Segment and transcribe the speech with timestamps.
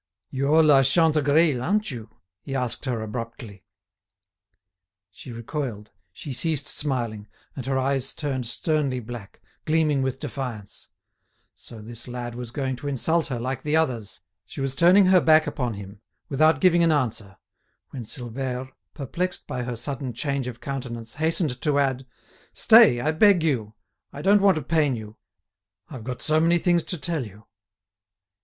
[0.31, 2.09] "You're La Chantegreil, aren't you?"
[2.41, 3.65] he asked her, abruptly.
[5.11, 10.89] She recoiled, she ceased smiling, and her eyes turned sternly black, gleaming with defiance.
[11.53, 14.21] So this lad was going to insult her, like the others!
[14.43, 17.37] She was turning her back upon him, without giving an answer,
[17.91, 22.07] when Silvère, perplexed by her sudden change of countenance, hastened to add:
[22.53, 27.23] "Stay, I beg you—I don't want to pain you—I've got so many things to tell
[27.23, 27.45] you!"